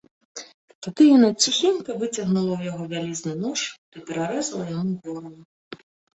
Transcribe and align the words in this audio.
Тагды 0.85 1.03
яна 1.17 1.29
ціхенька 1.45 1.97
выцягнула 2.05 2.51
ў 2.59 2.73
яго 2.73 2.83
вялізны 2.95 3.33
нож 3.43 3.59
ды 3.91 3.97
перарэзала 4.09 4.65
яму 4.75 4.93
горла. 5.07 5.81